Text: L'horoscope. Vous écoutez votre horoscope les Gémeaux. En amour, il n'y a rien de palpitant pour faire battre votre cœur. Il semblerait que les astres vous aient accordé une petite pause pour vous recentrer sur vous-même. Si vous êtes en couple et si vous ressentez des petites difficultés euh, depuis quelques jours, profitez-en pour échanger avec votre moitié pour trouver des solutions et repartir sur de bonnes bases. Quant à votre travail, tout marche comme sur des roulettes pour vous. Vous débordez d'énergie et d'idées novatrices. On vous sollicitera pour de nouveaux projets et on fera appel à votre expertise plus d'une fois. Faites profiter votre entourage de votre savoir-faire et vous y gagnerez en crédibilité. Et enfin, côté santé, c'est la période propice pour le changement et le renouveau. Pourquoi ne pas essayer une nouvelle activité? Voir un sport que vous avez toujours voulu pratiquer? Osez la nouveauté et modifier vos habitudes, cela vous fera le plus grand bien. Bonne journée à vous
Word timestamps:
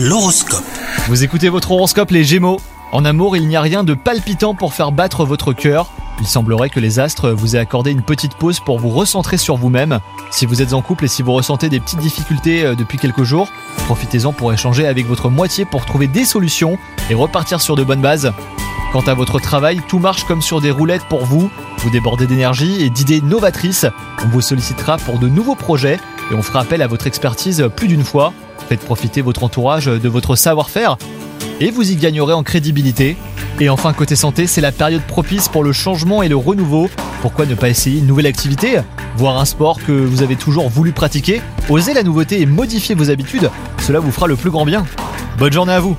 L'horoscope. 0.00 0.62
Vous 1.08 1.24
écoutez 1.24 1.48
votre 1.48 1.72
horoscope 1.72 2.12
les 2.12 2.22
Gémeaux. 2.22 2.60
En 2.92 3.04
amour, 3.04 3.36
il 3.36 3.48
n'y 3.48 3.56
a 3.56 3.60
rien 3.60 3.82
de 3.82 3.94
palpitant 3.94 4.54
pour 4.54 4.72
faire 4.72 4.92
battre 4.92 5.24
votre 5.24 5.52
cœur. 5.52 5.90
Il 6.20 6.26
semblerait 6.28 6.70
que 6.70 6.78
les 6.78 7.00
astres 7.00 7.30
vous 7.30 7.56
aient 7.56 7.58
accordé 7.58 7.90
une 7.90 8.02
petite 8.02 8.36
pause 8.36 8.60
pour 8.60 8.78
vous 8.78 8.90
recentrer 8.90 9.38
sur 9.38 9.56
vous-même. 9.56 9.98
Si 10.30 10.46
vous 10.46 10.62
êtes 10.62 10.72
en 10.72 10.82
couple 10.82 11.06
et 11.06 11.08
si 11.08 11.22
vous 11.22 11.32
ressentez 11.32 11.68
des 11.68 11.80
petites 11.80 11.98
difficultés 11.98 12.64
euh, 12.64 12.76
depuis 12.76 12.96
quelques 12.96 13.24
jours, 13.24 13.48
profitez-en 13.86 14.32
pour 14.32 14.52
échanger 14.52 14.86
avec 14.86 15.04
votre 15.04 15.30
moitié 15.30 15.64
pour 15.64 15.84
trouver 15.84 16.06
des 16.06 16.24
solutions 16.24 16.78
et 17.10 17.14
repartir 17.14 17.60
sur 17.60 17.74
de 17.74 17.82
bonnes 17.82 18.00
bases. 18.00 18.32
Quant 18.92 19.00
à 19.00 19.14
votre 19.14 19.40
travail, 19.40 19.80
tout 19.88 19.98
marche 19.98 20.22
comme 20.22 20.42
sur 20.42 20.60
des 20.60 20.70
roulettes 20.70 21.08
pour 21.08 21.24
vous. 21.24 21.50
Vous 21.78 21.90
débordez 21.90 22.28
d'énergie 22.28 22.84
et 22.84 22.90
d'idées 22.90 23.20
novatrices. 23.20 23.86
On 24.24 24.28
vous 24.28 24.42
sollicitera 24.42 24.96
pour 24.98 25.18
de 25.18 25.26
nouveaux 25.26 25.56
projets 25.56 25.98
et 26.30 26.34
on 26.34 26.42
fera 26.42 26.60
appel 26.60 26.82
à 26.82 26.86
votre 26.86 27.08
expertise 27.08 27.68
plus 27.74 27.88
d'une 27.88 28.04
fois. 28.04 28.32
Faites 28.68 28.80
profiter 28.80 29.22
votre 29.22 29.44
entourage 29.44 29.86
de 29.86 30.08
votre 30.08 30.36
savoir-faire 30.36 30.98
et 31.60 31.70
vous 31.70 31.90
y 31.90 31.96
gagnerez 31.96 32.34
en 32.34 32.42
crédibilité. 32.42 33.16
Et 33.60 33.68
enfin, 33.68 33.92
côté 33.92 34.14
santé, 34.14 34.46
c'est 34.46 34.60
la 34.60 34.72
période 34.72 35.02
propice 35.02 35.48
pour 35.48 35.64
le 35.64 35.72
changement 35.72 36.22
et 36.22 36.28
le 36.28 36.36
renouveau. 36.36 36.88
Pourquoi 37.22 37.46
ne 37.46 37.54
pas 37.54 37.68
essayer 37.68 37.98
une 37.98 38.06
nouvelle 38.06 38.26
activité? 38.26 38.80
Voir 39.16 39.38
un 39.38 39.44
sport 39.44 39.82
que 39.82 39.92
vous 39.92 40.22
avez 40.22 40.36
toujours 40.36 40.68
voulu 40.68 40.92
pratiquer? 40.92 41.40
Osez 41.68 41.94
la 41.94 42.02
nouveauté 42.02 42.40
et 42.40 42.46
modifier 42.46 42.94
vos 42.94 43.10
habitudes, 43.10 43.50
cela 43.80 43.98
vous 43.98 44.12
fera 44.12 44.26
le 44.26 44.36
plus 44.36 44.50
grand 44.50 44.64
bien. 44.64 44.84
Bonne 45.38 45.52
journée 45.52 45.72
à 45.72 45.80
vous 45.80 45.96